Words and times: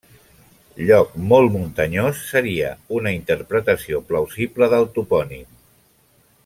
Lloc 0.87 1.11
molt 1.33 1.53
muntanyós 1.57 2.23
seria 2.31 2.71
una 3.01 3.13
interpretació 3.19 4.03
plausible 4.09 4.71
del 4.75 4.93
topònim. 4.97 5.49